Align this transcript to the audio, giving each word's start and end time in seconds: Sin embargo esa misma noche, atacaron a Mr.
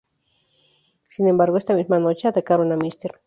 Sin 1.09 1.27
embargo 1.27 1.57
esa 1.59 1.75
misma 1.75 1.99
noche, 1.99 2.27
atacaron 2.27 2.71
a 2.71 2.75
Mr. 2.75 3.19